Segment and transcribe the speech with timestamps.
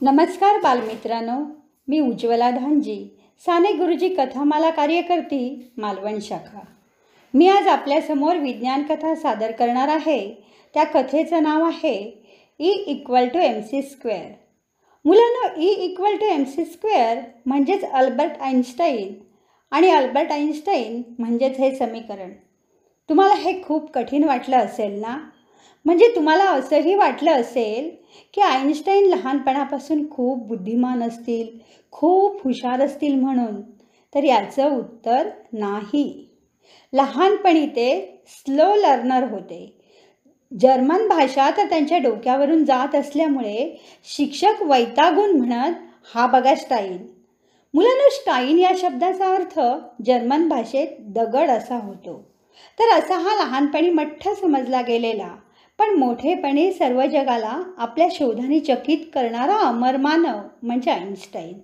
[0.00, 1.54] नमस्कार बालमित्रांनो
[1.88, 6.60] मी उज्ज्वला धांजी साने गुरुजी कथामाला कार्यकर्ती मालवण शाखा.
[7.34, 10.44] मी आज आपल्यासमोर विज्ञान कथा सादर करणार आहे.
[10.74, 12.24] त्या कथेचं नाव आहे
[12.58, 14.45] E equal to M C square
[15.06, 19.14] मुलांना E equal to M C square म्हणजेच अल्बर्ट आईन्स्टाईन
[19.70, 22.30] आणि अल्बर्ट आईन्स्टाईन म्हणजेच हे समीकरण.
[23.08, 25.18] तुम्हाला हे खूप कठीण वाटलं असेल ना?
[25.84, 27.90] म्हणजे तुम्हाला असंही वाटलं असेल
[28.34, 31.58] की आईन्स्टाईन लहानपणापासून खूप बुद्धिमान असतील
[31.90, 33.60] खूप हुशार असतील म्हणून
[34.14, 36.28] तर याचं उत्तर नाही.
[36.92, 39.75] लहानपणी ते स्लो लर्नर होते.
[40.56, 43.68] जर्मन भाषा तर त्यांच्या डोक्यावरून जात असल्यामुळे
[44.16, 45.74] शिक्षक वैतागून म्हणत
[46.14, 46.96] हा बघा स्टाईन.
[47.74, 49.58] मुलांना स्टाईन या शब्दाचा अर्थ
[50.06, 52.22] जर्मन भाषेत दगड असा होतो.
[52.78, 55.34] तर असा हा लहानपणी मठ्ठ समजला गेलेला
[55.78, 61.58] पण मोठेपणी सर्व जगाला आपल्या शोधाने चकित करणारा अमर मानव म्हणजे आईन्स्टाईन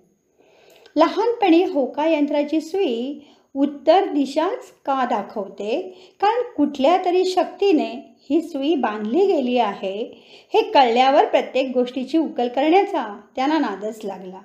[0.96, 3.20] लहानपणी होका यंत्राची सुई
[3.54, 5.80] उत्तर दिशाच का दाखवते?
[6.20, 10.24] कारण कुठल्या तरी शक्तीने ही सुई बांधली गेली आहे.
[10.54, 14.40] हे कळल्यावर प्रत्येक गोष्टीची उकल करण्याचा त्यांना नादच लागला.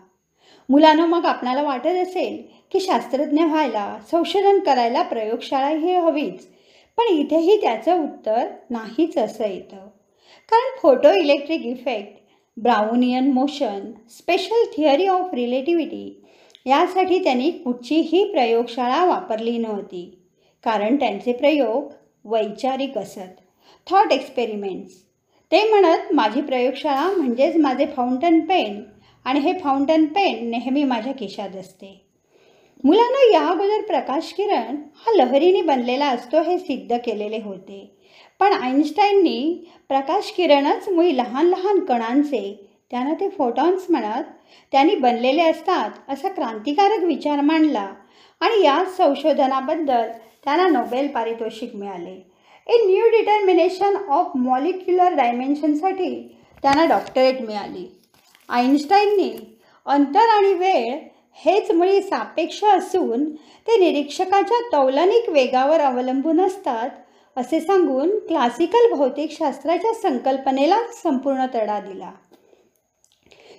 [0.69, 2.41] मुलांना मग आपणाला वाटत असेल
[2.71, 6.47] की शास्त्रज्ञ व्हायला संशोधन करायला प्रयोगशाळा ही हवीच.
[6.97, 9.87] पण इथेही त्याचं उत्तर नाहीच असं येतं.
[10.49, 12.19] कारण photo electric effect
[12.57, 16.23] Brownian motion special theory of relativity
[16.67, 20.17] यासाठी त्यांनी कुठचीही प्रयोगशाळा वापरली नव्हती.
[20.63, 21.91] कारण त्यांचे प्रयोग
[22.25, 23.39] वैचारिक असत.
[23.87, 24.93] थॉट एक्सपेरिमेंट्स
[25.51, 28.83] ते म्हणत माझी प्रयोगशाळा म्हणजेच माझे फाउंटन पेन
[29.25, 32.05] आणि हे फाउंटन पेन नेहमी माझ्या खिशात असते.
[32.83, 37.91] मुलांना या अगोदर प्रकाश किरण हा लहरीने बनलेला असतो हे सिद्ध केलेले होते.
[38.39, 44.23] पण आईन्स्टाईननी प्रकाश किरणच मुळी लहान लहान कणांचे त्यांना ते फोटॉन्स म्हणत
[44.73, 47.87] त्यांनी बनलेले असतात असा क्रांतिकारक विचार मांडला
[48.41, 50.07] आणि या संशोधनाबद्दल
[50.43, 52.15] त्यांना नोबेल पारितोषिक मिळाले.
[52.67, 56.11] A new determination of molecular डायमेन्शनसाठी
[56.63, 57.85] त्यांना डॉक्टरेट मिळाली.
[58.49, 59.31] आईन्स्टाईननी
[59.85, 60.97] अंतर आणि वेळ
[61.45, 63.25] हेच मुळी सापेक्ष असून
[63.67, 66.89] ते निरीक्षकाच्या तौलनिक वेगावर अवलंबून असतात
[67.37, 72.11] असे सांगून क्लासिकल भौतिकशास्त्राच्या संकल्पनेला संपूर्ण तडा दिला.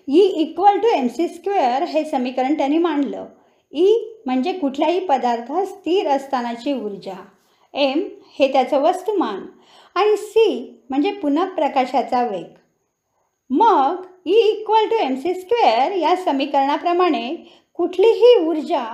[0.08, 3.26] E equal to M C square हे समीकरण त्यांनी मांडलं.
[3.72, 3.92] ई
[4.26, 7.16] म्हणजे कुठल्याही पदार्थात स्थिर असतानाची ऊर्जा.
[7.74, 8.00] एम
[8.38, 9.44] हे त्याचं वस्तुमान.
[9.94, 12.46] आणि सी म्हणजे पुन्हा प्रकाशाचा वेग.
[13.50, 17.28] मग E equal to M C square या समीकरणाप्रमाणे
[17.74, 18.84] कुठलीही ऊर्जा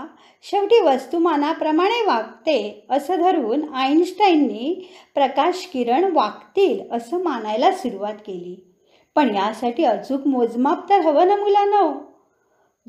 [0.51, 4.75] शेवटी वस्तुमानाप्रमाणे वागते असं धरून आईन्स्टाईननी
[5.15, 8.74] प्रकाश किरण वागतील असं मानायला सुरुवात केली.
[9.17, 11.99] पण यासाठी अचूक मोजमाप तर हवं ना मुलांना.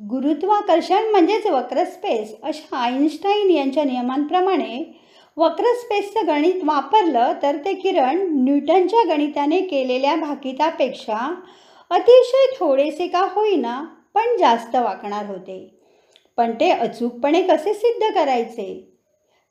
[0.09, 5.01] गुरुत्वाकर्षण म्हणजेच वक्रस्पेस अशा आईन्स्टाईन यांच्या नियमांप्रमाणे
[5.37, 11.35] वक्रस्पेसचं गणित वापरलं तर ते किरण न्यूटनच्या गणिताने केलेल्या भाकितापेक्षा
[11.89, 15.79] अतिशय थोडेसे का होईना पण जास्त वाकणार होते.
[16.37, 18.91] पण ते अचूकपणे कसे सिद्ध करायचे?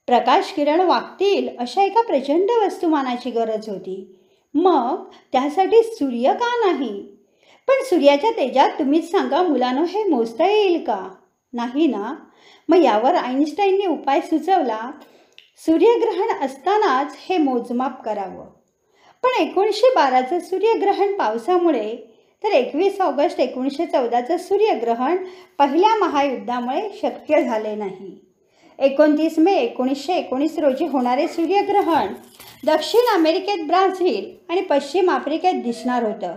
[0.07, 4.19] प्रकाश किरण वागतील अशा एका प्रचंड वस्तुमानाची गरज होती.
[4.55, 7.03] मग त्यासाठी सूर्य का नाही?
[7.69, 11.09] पण सूर्याच्या तेजात तुम्हीच सांगा मुलांनो हे मोजता येईल का?
[11.53, 12.15] नाही ना?
[12.69, 14.91] मग यावर आईन्स्टाईनने उपाय सुचवला.
[15.67, 18.47] सूर्यग्रहण असतानाच हे मोजमाप करावं.
[19.23, 21.97] पण एकोणीसशे बाराचं सूर्यग्रहण पावसामुळे
[22.45, 25.17] तर एकवीस ऑगस्ट एकोणीसशे चौदाचं सूर्यग्रहण
[25.59, 28.19] पहिल्या महायुद्धामुळे शक्य झाले नाही.
[28.79, 32.13] एकोणतीस मे एकोणीसशे एकोणीस रोजी होणारे सूर्यग्रहण
[32.67, 36.37] दक्षिण अमेरिकेत ब्राझील आणि पश्चिम आफ्रिकेत दिसणार होतं.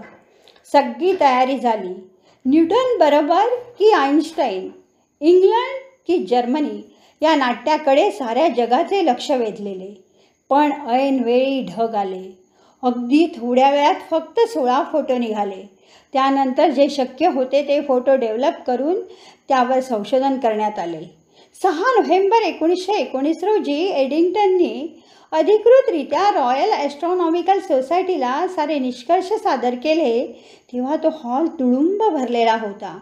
[0.72, 2.10] सगळी तयारी झाली.
[2.46, 3.46] न्यूटन बरोबर
[3.80, 4.72] की आईन्स्टाईन
[5.20, 6.94] इंग्लंड की जर्मनी?
[7.22, 10.04] या नाट्याकडे साऱ्या जगाचे लक्ष वेधलेले.
[10.50, 12.38] पण ऐनवेळी ढग आले.
[12.84, 15.70] अगदी थोड्या वेळात फक्त सोळा फोटो निघाले.
[16.14, 19.02] त्यानंतर जे शक्य होते ते फोटो डेव्हलप करून
[19.48, 21.27] त्यावर संशोधन करण्यात आले.
[21.62, 30.27] सहा नोव्हेंबर एकोणीसशे एकोणीस रोजी एडिंग्टननी अधिकृतरित्या रॉयल ॲस्ट्रॉनॉमिकल सोसायटीला सारे निष्कर्ष सादर केले
[30.74, 32.98] तेव्हा तो हॉल तुडुंब भरलेला होता.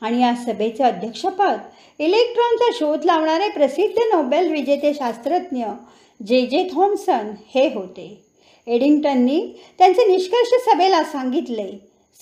[0.00, 1.58] आणि या सभेचे अध्यक्षपद
[1.98, 5.64] इलेक्ट्रॉनचा शोध लावणारे प्रसिद्ध नोबेल विजेते शास्त्रज्ञ
[6.26, 8.24] जे जे थॉम्सन हे होते.
[8.66, 9.40] एडिंग्टननी
[9.78, 11.70] त्यांचे निष्कर्ष सभेला सांगितले.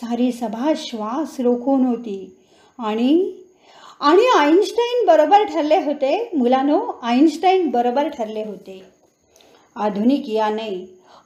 [0.01, 2.37] सारी सभा श्वास रोखून होती.
[2.79, 3.33] आणि
[4.01, 6.29] आणि आईन्स्टाईन बरोबर ठरले होते.
[6.35, 8.83] मुलांनो आईन्स्टाईन बरोबर ठरले होते.
[9.77, 10.71] आधुनिक याने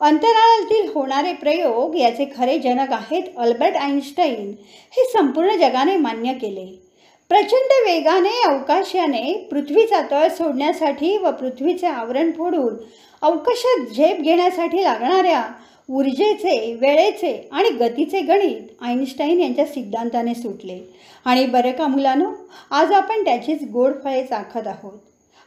[0.01, 4.55] अंतराळातील होणारे प्रयोग याचे खरे जनक आहेत अल्बर्ट आईन्स्टाईन
[4.93, 6.67] हे संपूर्ण जगाने मान्य केले.
[7.31, 12.77] प्रचंड वेगाने अवकाशाने पृथ्वीचा तळ सोडण्यासाठी व पृथ्वीचे आवरण फोडून
[13.23, 15.43] अवकाशात झेप घेण्यासाठी लागणाऱ्या
[15.91, 20.79] ऊर्जेचे वेळेचे आणि गतीचे गणित आईन्स्टाईन यांच्या सिद्धांताने सुटले.
[21.25, 22.31] आणि बरं का मुलांनो?
[22.71, 24.99] आज आपण त्याचीच गोड फळे चाखत आहोत.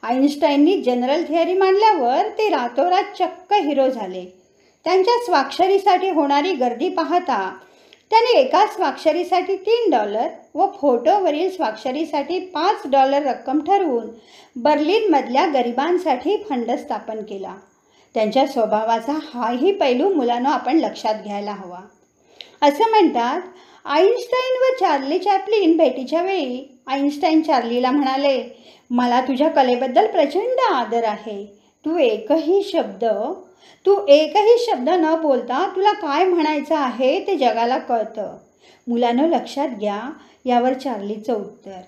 [0.04, 4.25] आईन्स्टाईननी जनरल थिअरी मांडल्यावर ते रातोरात चक्क हिरो झाले.
[4.86, 7.57] त्यांच्या स्वाक्षरीसाठी होणारी गर्दी पाहता
[8.10, 14.07] त्याने एका स्वाक्षरीसाठी तीन डॉलर व फोटोवरील स्वाक्षरीसाठी पाच डॉलर रक्कम ठरवून
[14.56, 17.54] बर्लिनमधल्या गरिबांसाठी फंड स्थापन केला.
[18.13, 21.80] त्यांच्या स्वभावाचा हाही पैलू मुलांना आपण लक्षात घ्यायला हवा.
[22.62, 23.42] असं म्हणतात
[23.86, 31.45] आईन्स्टाईन व चार्ली चॅपलिन भेटीच्या वेळी आईन्स्टाईन चार्लीला म्हणाले मला तुझ्या कलेबद्दल प्रचंड आदर आहे.
[31.86, 33.06] तू एकही शब्द
[33.86, 38.38] तू एकही शब्द न बोलता तुला काय म्हणायचं आहे ते जगाला कळतं.
[38.88, 40.01] मुलानं लक्षात घ्या
[40.45, 41.80] यावर चार्लीचं उत्तर.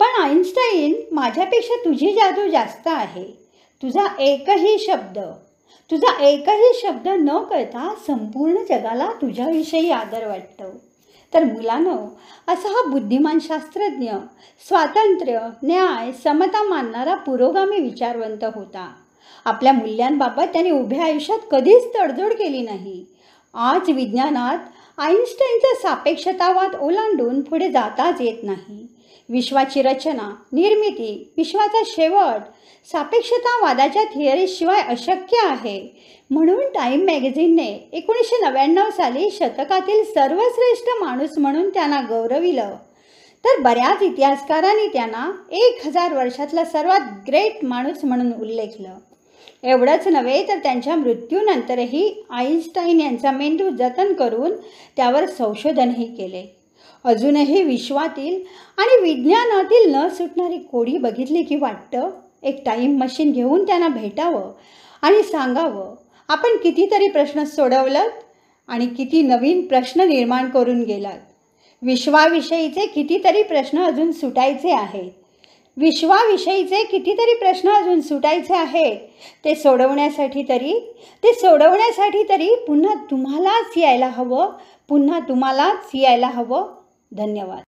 [0.00, 3.47] पण आईन्स्टाईन माझ्यापेक्षा तुझी जादू जास्त आहे.
[3.82, 5.18] तुझा एकही शब्द
[5.90, 10.64] तुझा एकही शब्द न कळता संपूर्ण जगाला तुझ्याविषयी आदर वाटतो.
[11.34, 11.96] तर मुलांनो
[12.48, 14.10] असा हा बुद्धिमान शास्त्रज्ञ
[14.68, 18.94] स्वातंत्र्य न्याय समता मानणारा पुरोगामी विचारवंत होता.
[19.44, 23.06] आपल्या मूल्यांबाबत त्याने उभ्या आयुष्यात कधीच तडजोड केली नाही.
[23.54, 24.58] आज विज्ञानात
[24.98, 28.86] आईन्स्टाईनचा सापेक्षतावाद ओलांडून पुढे जाताच येत नाही.
[29.28, 32.40] विश्वाची रचना निर्मिती विश्वाचा शेवट
[32.92, 36.04] सापेक्षतावादाच्या थिअरीशिवाय अशक्य आहे.
[36.30, 42.74] म्हणून टाईम मॅगझिनने एकोणीसशे नव्याण्णव साली शतकातील सर्वश्रेष्ठ माणूस म्हणून त्यांना गौरविलं.
[43.44, 48.94] तर बऱ्याच इतिहासकारांनी त्यांना एक हजार वर्षातला सर्वात ग्रेट माणूस म्हणून उल्लेखलं.
[49.62, 54.52] एवढंच नव्हे तर त्यांच्या मृत्यूनंतरही आईन्स्टाईन यांचा मेंदू जतन करून
[54.96, 56.57] त्यावर संशोधनही केले.
[57.04, 58.34] अजूनही विश्वातील
[58.76, 62.10] आणि विज्ञानातील न सुटणारी कोडी बघितली की वाटतं?
[62.42, 64.52] एक टाईम मशीन घेऊन त्यांना भेटावं
[65.02, 65.94] आणि सांगावं
[66.28, 68.10] आपण कितीतरी प्रश्न सोडवलात
[68.68, 71.18] आणि किती नवीन प्रश्न निर्माण करून गेलात.
[71.82, 75.10] विश्वाविषयीचे कितीतरी प्रश्न अजून सुटायचे आहेत.
[75.76, 78.96] विश्वाविषयीचे कितीतरी प्रश्न अजून सुटायचे आहेत.
[79.44, 84.50] ते सोडवण्यासाठी तरी ते सोडवण्यासाठी तरी पुन्हा तुम्हालाच यायला हवं
[84.88, 86.78] पुन्हा तुम्हालाच यायला हवं.
[87.12, 87.64] धन्यवाद.